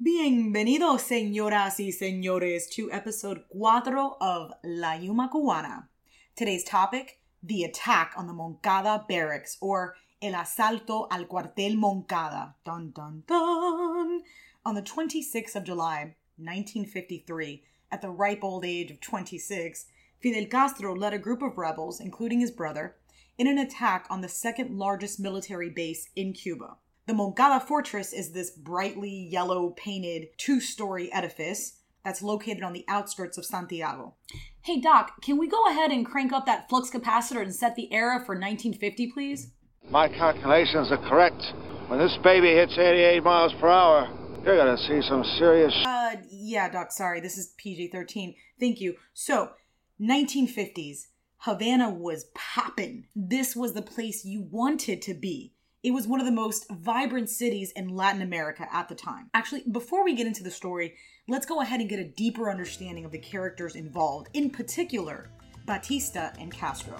[0.00, 5.88] Bienvenidos, señoras y señores, to episode 4 of La Yuma Cubana.
[6.36, 12.54] Today's topic the attack on the Moncada barracks, or El asalto al cuartel Moncada.
[12.64, 14.22] Dun dun dun.
[14.64, 19.86] On the 26th of July, 1953, at the ripe old age of 26,
[20.20, 22.94] Fidel Castro led a group of rebels, including his brother,
[23.36, 26.76] in an attack on the second largest military base in Cuba.
[27.08, 32.84] The Moncada Fortress is this brightly yellow painted two story edifice that's located on the
[32.86, 34.14] outskirts of Santiago.
[34.60, 37.90] Hey, Doc, can we go ahead and crank up that flux capacitor and set the
[37.94, 39.52] era for 1950, please?
[39.88, 41.42] My calculations are correct.
[41.86, 44.06] When this baby hits 88 miles per hour,
[44.44, 45.72] you're gonna see some serious.
[45.86, 48.34] Uh, yeah, Doc, sorry, this is PG 13.
[48.60, 48.96] Thank you.
[49.14, 49.52] So,
[49.98, 51.06] 1950s,
[51.38, 53.06] Havana was poppin'.
[53.16, 55.54] This was the place you wanted to be.
[55.80, 59.30] It was one of the most vibrant cities in Latin America at the time.
[59.32, 60.96] Actually, before we get into the story,
[61.28, 65.30] let's go ahead and get a deeper understanding of the characters involved, in particular,
[65.66, 66.96] Batista and Castro.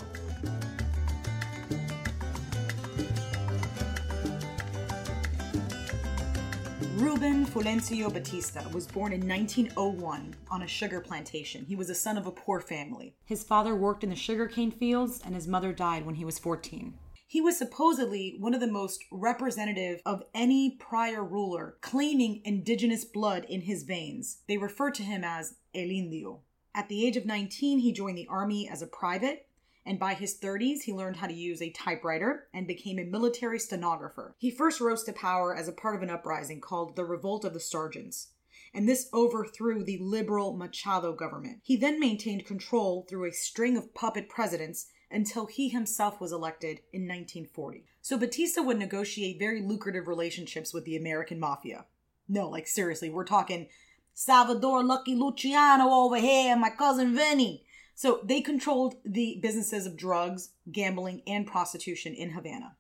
[6.95, 11.65] Ruben Fulgencio Batista was born in 1901 on a sugar plantation.
[11.65, 13.17] He was the son of a poor family.
[13.25, 16.95] His father worked in the sugarcane fields, and his mother died when he was 14.
[17.31, 23.45] He was supposedly one of the most representative of any prior ruler claiming indigenous blood
[23.51, 24.39] in his veins.
[24.48, 26.41] They refer to him as El Indio.
[26.75, 29.47] At the age of 19, he joined the army as a private,
[29.85, 33.59] and by his 30s, he learned how to use a typewriter and became a military
[33.59, 34.35] stenographer.
[34.39, 37.53] He first rose to power as a part of an uprising called the Revolt of
[37.53, 38.29] the Sergeants
[38.73, 41.61] and this overthrew the liberal Machado government.
[41.63, 46.81] He then maintained control through a string of puppet presidents until he himself was elected
[46.92, 47.84] in 1940.
[48.03, 51.87] So Batista would negotiate very lucrative relationships with the American mafia.
[52.28, 53.69] No, like seriously, we're talking
[54.14, 57.64] Salvador Lucky Luciano over here and my cousin Vinny.
[57.95, 62.77] So they controlled the businesses of drugs, gambling, and prostitution in Havana.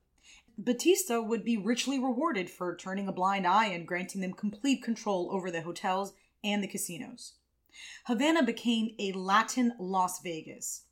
[0.58, 5.28] Batista would be richly rewarded for turning a blind eye and granting them complete control
[5.32, 6.12] over the hotels
[6.42, 7.34] and the casinos.
[8.06, 10.82] Havana became a Latin Las Vegas.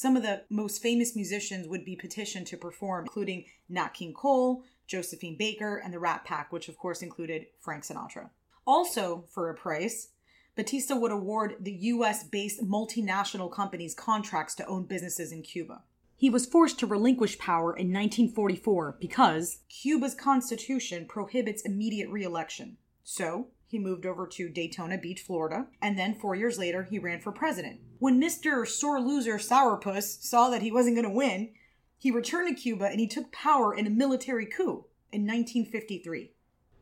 [0.00, 4.64] Some of the most famous musicians would be petitioned to perform, including Nat King Cole,
[4.86, 8.30] Josephine Baker, and the Rat Pack, which of course included Frank Sinatra.
[8.66, 10.08] Also, for a price,
[10.56, 15.82] Batista would award the US based multinational companies contracts to own businesses in Cuba.
[16.16, 22.78] He was forced to relinquish power in 1944 because Cuba's constitution prohibits immediate re election.
[23.04, 27.20] So, he moved over to Daytona Beach, Florida, and then four years later, he ran
[27.20, 27.78] for president.
[28.00, 28.66] When Mr.
[28.66, 31.50] Sore Loser Sourpuss saw that he wasn't going to win,
[31.96, 36.32] he returned to Cuba and he took power in a military coup in 1953.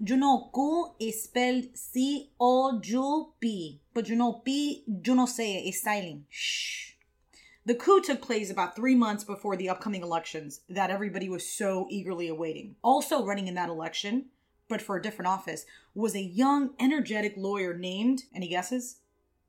[0.02, 6.22] You know, coup is spelled C O U P, but say it, it's silent.
[6.30, 6.92] Shh.
[7.66, 11.86] The coup took place about three months before the upcoming elections that everybody was so
[11.90, 12.76] eagerly awaiting.
[12.82, 14.26] Also running in that election,
[14.68, 15.64] but for a different office,
[15.94, 18.98] was a young, energetic lawyer named, any guesses?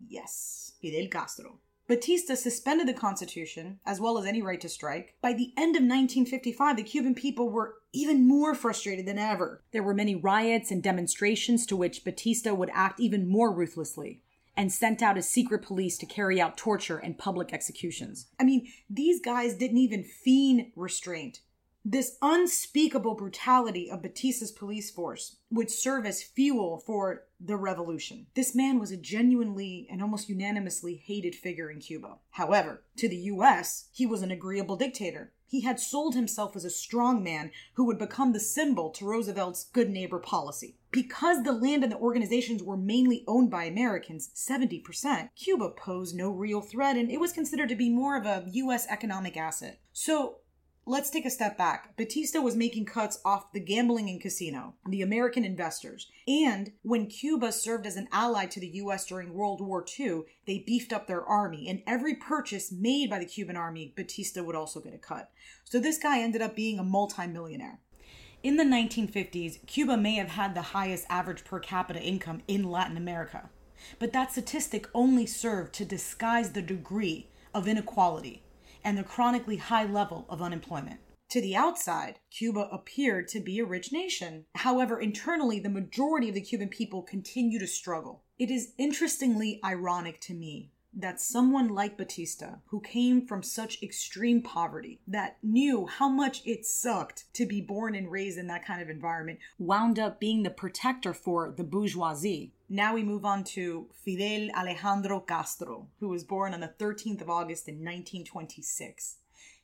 [0.07, 1.59] Yes, Fidel Castro.
[1.87, 5.15] Batista suspended the Constitution, as well as any right to strike.
[5.21, 9.63] By the end of 1955, the Cuban people were even more frustrated than ever.
[9.71, 14.21] There were many riots and demonstrations to which Batista would act even more ruthlessly
[14.55, 18.27] and sent out a secret police to carry out torture and public executions.
[18.39, 21.39] I mean, these guys didn't even feign restraint.
[21.85, 28.27] This unspeakable brutality of Batista's police force would serve as fuel for the revolution.
[28.35, 32.17] This man was a genuinely and almost unanimously hated figure in Cuba.
[32.31, 35.31] However, to the US, he was an agreeable dictator.
[35.47, 39.69] He had sold himself as a strong man who would become the symbol to Roosevelt's
[39.73, 40.77] good neighbor policy.
[40.91, 46.29] Because the land and the organizations were mainly owned by Americans, 70%, Cuba posed no
[46.29, 49.79] real threat and it was considered to be more of a US economic asset.
[49.91, 50.39] So,
[50.89, 51.95] Let's take a step back.
[51.97, 56.09] Batista was making cuts off the gambling and casino, the American investors.
[56.27, 60.63] And when Cuba served as an ally to the US during World War II, they
[60.65, 61.69] beefed up their army.
[61.69, 65.29] And every purchase made by the Cuban army, Batista would also get a cut.
[65.63, 67.77] So this guy ended up being a multimillionaire.
[68.41, 72.97] In the 1950s, Cuba may have had the highest average per capita income in Latin
[72.97, 73.51] America.
[73.99, 78.41] But that statistic only served to disguise the degree of inequality
[78.83, 80.99] and the chronically high level of unemployment.
[81.29, 84.45] To the outside, Cuba appeared to be a rich nation.
[84.55, 88.23] However, internally, the majority of the Cuban people continue to struggle.
[88.39, 94.41] It is interestingly ironic to me that someone like Batista, who came from such extreme
[94.41, 98.81] poverty, that knew how much it sucked to be born and raised in that kind
[98.81, 102.53] of environment, wound up being the protector for the bourgeoisie.
[102.71, 107.29] Now we move on to Fidel Alejandro Castro, who was born on the 13th of
[107.29, 109.17] August in 1926.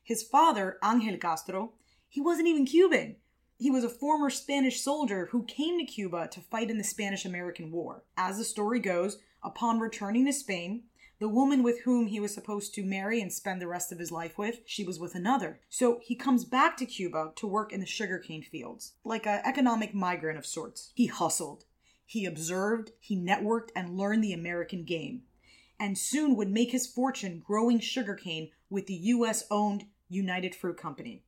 [0.04, 1.74] His father, Angel Castro,
[2.10, 3.18] he wasn't even Cuban.
[3.60, 7.26] He was a former Spanish soldier who came to Cuba to fight in the Spanish
[7.26, 8.02] American War.
[8.18, 10.86] As the story goes, upon returning to Spain,
[11.20, 14.12] the woman with whom he was supposed to marry and spend the rest of his
[14.12, 15.60] life with, she was with another.
[15.70, 19.94] So he comes back to Cuba to work in the sugarcane fields, like an economic
[19.94, 20.92] migrant of sorts.
[20.96, 21.66] He hustled.
[22.06, 25.24] He observed, he networked, and learned the American game,
[25.80, 31.24] and soon would make his fortune growing sugarcane with the US owned United Fruit Company,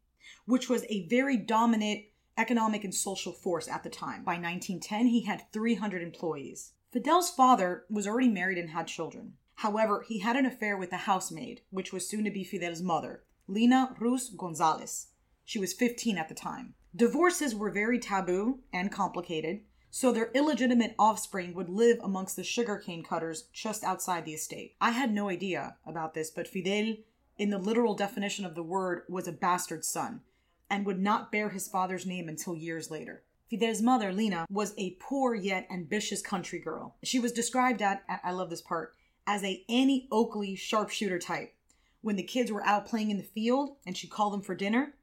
[0.46, 2.06] which was a very dominant
[2.38, 4.24] economic and social force at the time.
[4.24, 6.74] By 1910, he had 300 employees.
[6.92, 9.34] Fidel's father was already married and had children.
[9.56, 13.24] However, he had an affair with the housemaid, which was soon to be Fidel's mother,
[13.48, 15.08] Lina Ruz Gonzalez.
[15.44, 16.76] She was 15 at the time.
[16.96, 23.04] Divorces were very taboo and complicated, so their illegitimate offspring would live amongst the sugarcane
[23.04, 24.76] cutters just outside the estate.
[24.82, 26.98] I had no idea about this, but Fidel,
[27.38, 30.22] in the literal definition of the word, was a bastard son
[30.70, 33.24] and would not bear his father's name until years later.
[33.50, 36.96] Fidel's mother, Lina, was a poor yet ambitious country girl.
[37.04, 38.94] She was described at, I love this part,
[39.26, 41.54] as a Annie Oakley sharpshooter type.
[42.02, 44.94] When the kids were out playing in the field and she called them for dinner,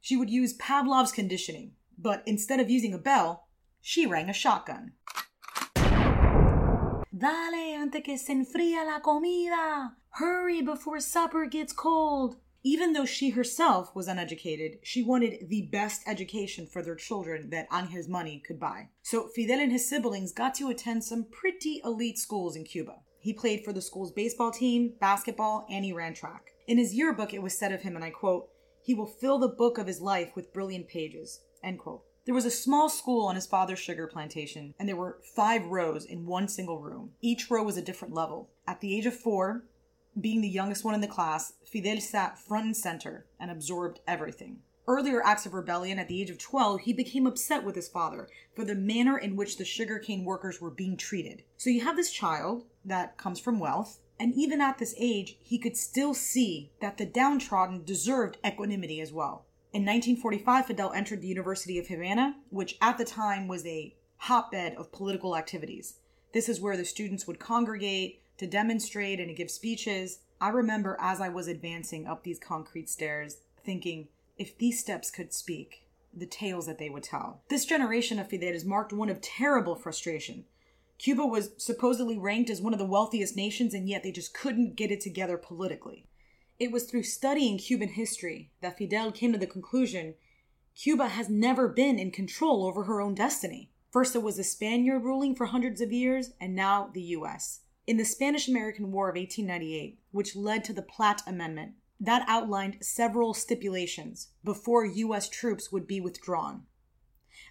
[0.00, 3.46] she would use Pavlov's conditioning, but instead of using a bell,
[3.82, 4.92] she rang a shotgun.
[7.14, 9.92] Dale antes que se enfría la comida!
[10.12, 12.36] Hurry before supper gets cold!
[12.64, 17.66] Even though she herself was uneducated, she wanted the best education for their children that
[17.72, 18.88] Angel's money could buy.
[19.02, 23.00] So Fidel and his siblings got to attend some pretty elite schools in Cuba.
[23.18, 26.52] He played for the school's baseball team, basketball, and he ran track.
[26.68, 28.48] In his yearbook, it was said of him, and I quote,
[28.80, 32.02] he will fill the book of his life with brilliant pages, end quote.
[32.24, 36.04] There was a small school on his father's sugar plantation, and there were five rows
[36.04, 37.10] in one single room.
[37.20, 38.48] Each row was a different level.
[38.64, 39.64] At the age of four,
[40.20, 44.60] being the youngest one in the class, Fidel sat front and center and absorbed everything.
[44.86, 48.28] Earlier acts of rebellion at the age of 12, he became upset with his father
[48.54, 51.42] for the manner in which the sugarcane workers were being treated.
[51.56, 55.58] So you have this child that comes from wealth, and even at this age, he
[55.58, 59.46] could still see that the downtrodden deserved equanimity as well.
[59.72, 64.74] In 1945, Fidel entered the University of Havana, which at the time was a hotbed
[64.74, 65.94] of political activities.
[66.34, 70.18] This is where the students would congregate, to demonstrate and to give speeches.
[70.42, 75.32] I remember as I was advancing up these concrete stairs thinking, if these steps could
[75.32, 77.40] speak, the tales that they would tell.
[77.48, 80.44] This generation of Fidel Fidelis marked one of terrible frustration.
[80.98, 84.76] Cuba was supposedly ranked as one of the wealthiest nations, and yet they just couldn't
[84.76, 86.06] get it together politically.
[86.58, 90.14] It was through studying Cuban history that Fidel came to the conclusion
[90.74, 93.70] Cuba has never been in control over her own destiny.
[93.90, 97.60] First, it was the Spaniard ruling for hundreds of years, and now the U.S.
[97.86, 102.78] In the Spanish American War of 1898, which led to the Platt Amendment, that outlined
[102.80, 105.28] several stipulations before U.S.
[105.28, 106.62] troops would be withdrawn.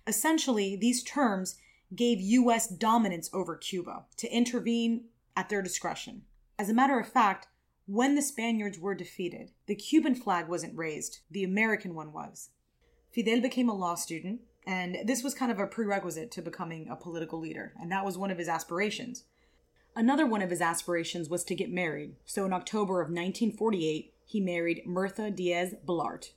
[0.08, 1.58] Essentially, these terms
[1.96, 2.68] gave U.S.
[2.68, 5.06] dominance over Cuba to intervene
[5.36, 6.24] at their discretion.
[6.58, 7.48] As a matter of fact,
[7.86, 12.50] when the Spaniards were defeated, the Cuban flag wasn't raised, the American one was.
[13.12, 16.96] Fidel became a law student, and this was kind of a prerequisite to becoming a
[16.96, 19.26] political leader, and that was one of his aspirations.
[19.96, 24.40] Another one of his aspirations was to get married, so in October of 1948, he
[24.40, 26.32] married Mirtha Diaz Balart,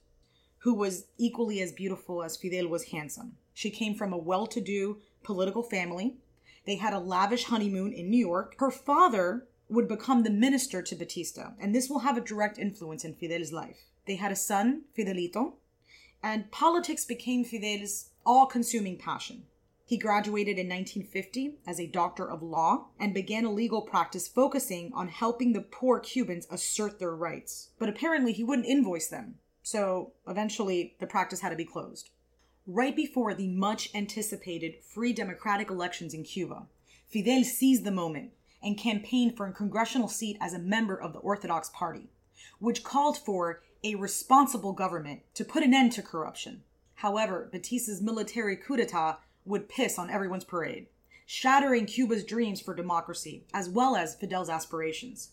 [0.59, 3.37] who was equally as beautiful as Fidel was handsome.
[3.53, 6.17] She came from a well to do political family.
[6.67, 8.57] They had a lavish honeymoon in New York.
[8.59, 13.05] Her father would become the minister to Batista, and this will have a direct influence
[13.05, 13.79] in Fidel's life.
[14.07, 15.55] They had a son, Fidelito,
[16.23, 19.45] and politics became Fidel's all consuming passion.
[19.87, 24.91] He graduated in 1950 as a doctor of law and began a legal practice focusing
[24.95, 27.71] on helping the poor Cubans assert their rights.
[27.79, 32.11] But apparently, he wouldn't invoice them, so eventually the practice had to be closed.
[32.67, 36.67] Right before the much anticipated free democratic elections in Cuba,
[37.07, 38.33] Fidel seized the moment
[38.65, 42.09] and campaigned for a congressional seat as a member of the Orthodox Party,
[42.59, 46.63] which called for a responsible government to put an end to corruption.
[46.97, 50.87] However, Batista's military coup d'etat would piss on everyone's parade,
[51.27, 55.31] shattering Cuba's dreams for democracy as well as Fidel's aspirations.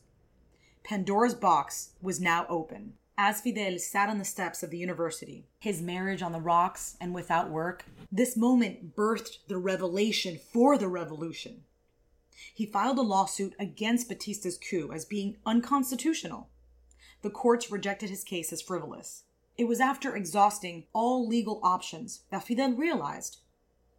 [0.83, 2.93] Pandora's box was now open.
[3.17, 7.13] As Fidel sat on the steps of the university, his marriage on the rocks and
[7.13, 11.63] without work, this moment birthed the revelation for the revolution.
[12.53, 16.49] He filed a lawsuit against Batista's coup as being unconstitutional.
[17.21, 19.23] The courts rejected his case as frivolous.
[19.57, 23.41] It was after exhausting all legal options that Fidel realized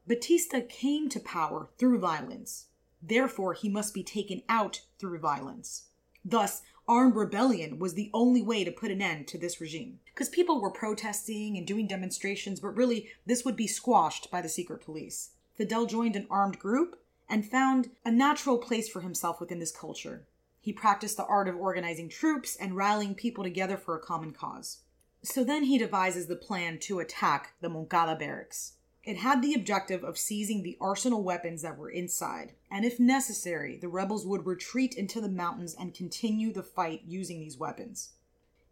[0.07, 2.67] Batista came to power through violence.
[3.01, 5.85] Therefore, he must be taken out through violence.
[6.25, 10.01] Thus, armed rebellion was the only way to put an end to this regime.
[10.07, 14.49] Because people were protesting and doing demonstrations, but really, this would be squashed by the
[14.49, 15.31] secret police.
[15.55, 20.27] Fidel joined an armed group and found a natural place for himself within this culture.
[20.61, 24.81] He practiced the art of organizing troops and rallying people together for a common cause.
[25.23, 28.75] So then he devises the plan to attack the Moncada barracks.
[29.05, 33.77] It had the objective of seizing the arsenal weapons that were inside, and if necessary,
[33.77, 38.11] the rebels would retreat into the mountains and continue the fight using these weapons.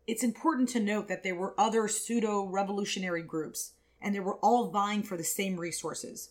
[0.06, 4.70] It's important to note that there were other pseudo revolutionary groups, and they were all
[4.70, 6.30] vying for the same resources,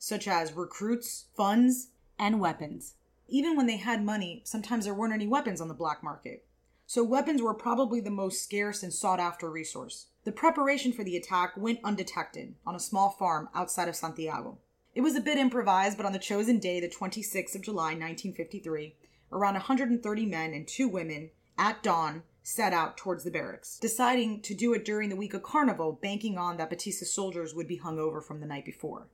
[0.00, 1.88] such as recruits, funds,
[2.18, 2.94] and weapons.
[3.28, 6.46] Even when they had money, sometimes there weren't any weapons on the black market.
[6.86, 10.06] So weapons were probably the most scarce and sought after resource.
[10.24, 14.58] The preparation for the attack went undetected on a small farm outside of Santiago.
[14.94, 18.96] It was a bit improvised, but on the chosen day, the 26th of July, 1953,
[19.30, 24.54] around 130 men and two women, at dawn, set out towards the barracks, deciding to
[24.54, 28.24] do it during the week of Carnival, banking on that Batista's soldiers would be hungover
[28.24, 29.08] from the night before.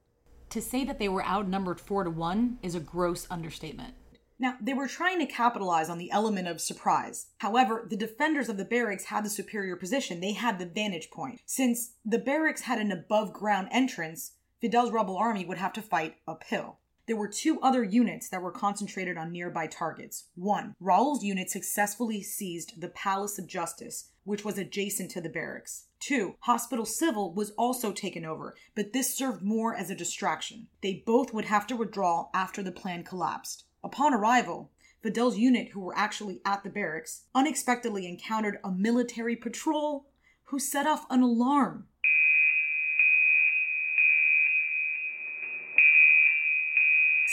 [0.50, 3.94] To say that they were outnumbered four to one is a gross understatement.
[4.38, 7.28] Now, they were trying to capitalize on the element of surprise.
[7.38, 10.20] However, the defenders of the barracks had the superior position.
[10.20, 11.40] They had the vantage point.
[11.46, 16.16] Since the barracks had an above ground entrance, Fidel's rebel army would have to fight
[16.28, 16.78] uphill.
[17.06, 20.24] There were two other units that were concentrated on nearby targets.
[20.34, 25.86] One, Raul's unit successfully seized the Palace of Justice, which was adjacent to the barracks.
[26.00, 30.66] Two, Hospital Civil was also taken over, but this served more as a distraction.
[30.82, 33.64] They both would have to withdraw after the plan collapsed.
[33.84, 40.08] Upon arrival, Fidel's unit, who were actually at the barracks, unexpectedly encountered a military patrol
[40.46, 41.86] who set off an alarm.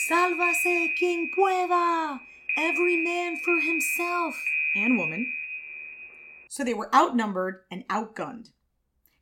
[0.09, 2.19] Sálvase quien pueda!
[2.57, 4.35] Every man for himself!
[4.75, 5.31] And woman.
[6.49, 8.49] So they were outnumbered and outgunned.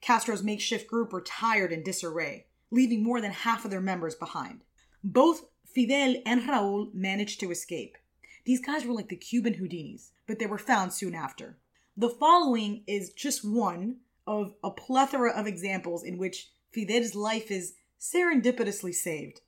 [0.02, 4.64] Castro's makeshift group were tired and disarray, leaving more than half of their members behind.
[5.04, 7.98] Both Fidel and Raul managed to escape.
[8.46, 11.58] These guys were like the Cuban Houdinis, but they were found soon after.
[11.96, 17.76] The following is just one of a plethora of examples in which Fidel's life is
[18.00, 19.42] serendipitously saved.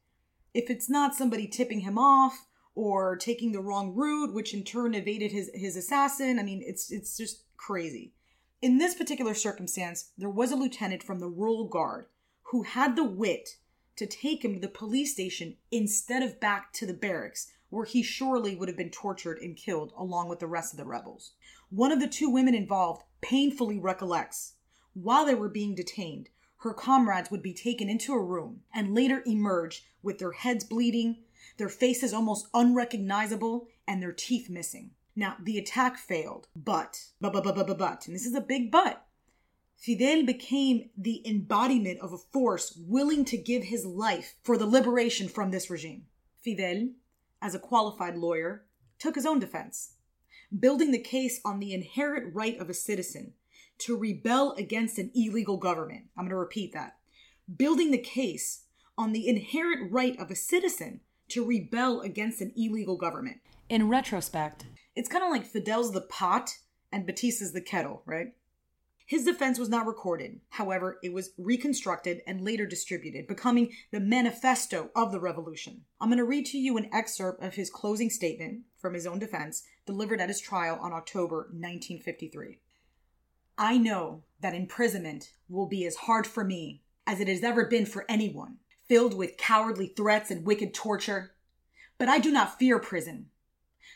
[0.54, 2.46] If it's not somebody tipping him off
[2.76, 6.92] or taking the wrong route, which in turn evaded his, his assassin, I mean, it's,
[6.92, 8.14] it's just crazy.
[8.62, 12.06] In this particular circumstance, there was a lieutenant from the rural guard
[12.44, 13.58] who had the wit
[13.96, 18.04] to take him to the police station instead of back to the barracks, where he
[18.04, 21.34] surely would have been tortured and killed along with the rest of the rebels.
[21.70, 24.54] One of the two women involved painfully recollects
[24.94, 26.30] while they were being detained,
[26.63, 31.17] her comrades would be taken into a room and later emerge with their heads bleeding,
[31.58, 34.91] their faces almost unrecognizable, and their teeth missing.
[35.13, 38.72] Now, the attack failed, but, but, but, but, but, but, and this is a big
[38.72, 39.05] but,
[39.75, 45.27] Fidel became the embodiment of a force willing to give his life for the liberation
[45.27, 46.05] from this regime.
[46.39, 46.91] Fidel,
[47.41, 48.63] as a qualified lawyer,
[48.98, 49.96] took his own defense,
[50.58, 53.34] building the case on the inherent right of a citizen
[53.80, 56.06] to rebel against an illegal government.
[56.18, 56.98] I'm going to repeat that.
[57.58, 58.63] Building the case
[58.98, 63.38] on the inherent right of a citizen to rebel against an illegal government.
[63.70, 64.65] In retrospect,
[64.96, 66.51] it's kind of like Fidel's the pot
[66.92, 68.34] and Batista's the kettle, right?
[69.06, 70.39] His defense was not recorded.
[70.50, 75.82] However, it was reconstructed and later distributed, becoming the manifesto of the revolution.
[76.00, 79.20] I'm going to read to you an excerpt of his closing statement from his own
[79.20, 82.60] defense, delivered at his trial on October 1953.
[83.58, 87.86] I know that imprisonment will be as hard for me as it has ever been
[87.86, 88.58] for anyone,
[88.88, 91.34] filled with cowardly threats and wicked torture.
[91.98, 93.28] But I do not fear prison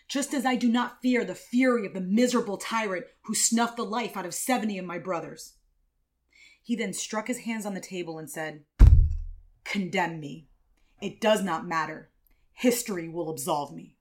[0.08, 3.84] just as I do not fear the fury of the miserable tyrant who snuffed the
[3.84, 5.54] life out of 70 of my brothers.
[6.64, 8.64] He then struck his hands on the table and said,
[9.64, 10.48] Condemn me.
[11.02, 12.10] It does not matter.
[12.54, 13.96] History will absolve me.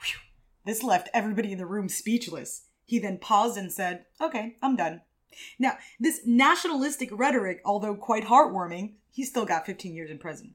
[0.00, 0.20] Whew.
[0.66, 2.66] This left everybody in the room speechless.
[2.84, 5.02] He then paused and said, Okay, I'm done.
[5.58, 10.54] Now, this nationalistic rhetoric, although quite heartwarming, he still got 15 years in prison.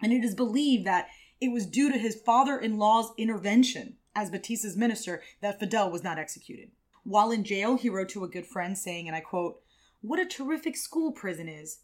[0.00, 1.08] And it is believed that
[1.40, 6.04] it was due to his father in law's intervention as Batista's minister that Fidel was
[6.04, 6.70] not executed.
[7.02, 9.60] While in jail, he wrote to a good friend saying, and I quote,
[10.00, 11.80] What a terrific school prison is.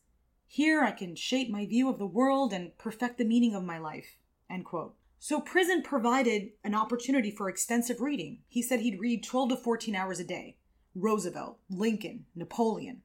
[0.46, 3.78] Here I can shape my view of the world and perfect the meaning of my
[3.78, 4.16] life.
[4.48, 4.94] End quote.
[5.22, 8.38] So prison provided an opportunity for extensive reading.
[8.48, 10.56] He said he'd read 12 to 14 hours a day.
[10.94, 13.02] Roosevelt, Lincoln, Napoleon.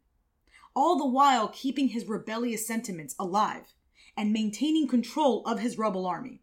[0.73, 3.73] All the while keeping his rebellious sentiments alive
[4.15, 6.41] and maintaining control of his rebel army,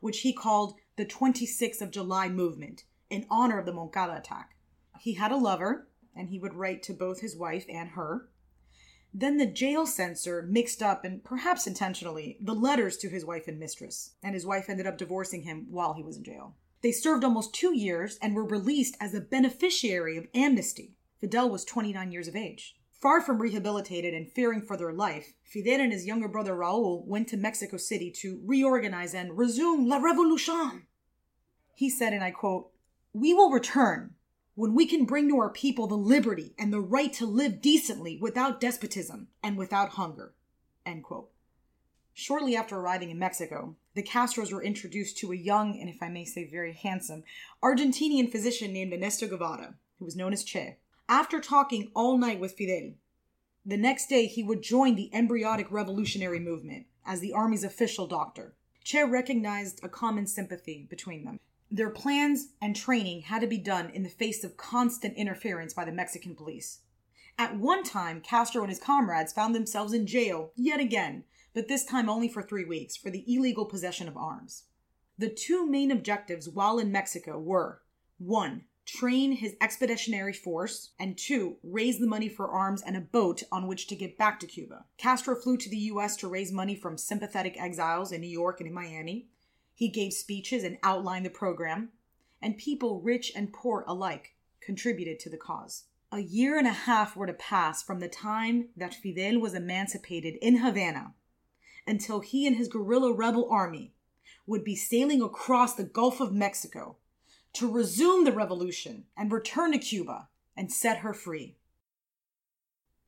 [0.00, 4.54] which he called the 26th of July movement in honor of the Moncada attack.
[5.00, 8.28] He had a lover, and he would write to both his wife and her.
[9.12, 13.58] Then the jail censor mixed up, and perhaps intentionally, the letters to his wife and
[13.58, 16.54] mistress, and his wife ended up divorcing him while he was in jail.
[16.82, 20.94] They served almost two years and were released as a beneficiary of amnesty.
[21.20, 22.76] Fidel was 29 years of age.
[22.90, 27.28] Far from rehabilitated and fearing for their life, Fidel and his younger brother Raul went
[27.28, 30.86] to Mexico City to reorganize and resume la revolution.
[31.74, 32.70] He said, and I quote,
[33.12, 34.14] We will return
[34.58, 38.18] when we can bring to our people the liberty and the right to live decently
[38.20, 40.32] without despotism and without hunger.
[42.12, 46.08] Shortly after arriving in Mexico, the Castros were introduced to a young, and if I
[46.08, 47.22] may say very handsome,
[47.62, 50.78] Argentinian physician named Ernesto Guevara, who was known as Che.
[51.08, 52.94] After talking all night with Fidel,
[53.64, 58.54] the next day he would join the embryotic revolutionary movement as the army's official doctor.
[58.82, 61.38] Che recognized a common sympathy between them.
[61.70, 65.84] Their plans and training had to be done in the face of constant interference by
[65.84, 66.80] the Mexican police.
[67.36, 71.84] At one time, Castro and his comrades found themselves in jail yet again, but this
[71.84, 74.64] time only for three weeks, for the illegal possession of arms.
[75.18, 77.82] The two main objectives while in Mexico were
[78.18, 78.64] 1.
[78.86, 81.58] Train his expeditionary force, and 2.
[81.62, 84.86] Raise the money for arms and a boat on which to get back to Cuba.
[84.96, 86.16] Castro flew to the U.S.
[86.16, 89.28] to raise money from sympathetic exiles in New York and in Miami.
[89.78, 91.90] He gave speeches and outlined the program,
[92.42, 95.84] and people, rich and poor alike, contributed to the cause.
[96.10, 100.34] A year and a half were to pass from the time that Fidel was emancipated
[100.42, 101.14] in Havana
[101.86, 103.92] until he and his guerrilla rebel army
[104.48, 106.96] would be sailing across the Gulf of Mexico
[107.52, 111.54] to resume the revolution and return to Cuba and set her free.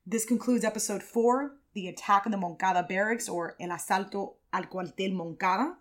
[0.05, 5.11] This concludes episode 4 The Attack on the Moncada Barracks or El Asalto al Cuartel
[5.11, 5.75] Moncada.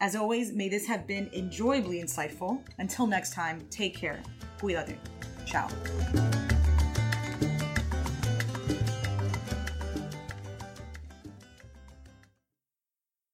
[0.00, 2.62] As always, may this have been enjoyably insightful.
[2.78, 4.22] Until next time, take care.
[4.58, 4.96] Cuídate.
[5.44, 5.68] Ciao.